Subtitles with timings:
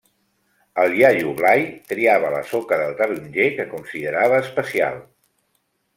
[0.83, 4.99] El iaio Blai triava la soca de taronger que considerava especial.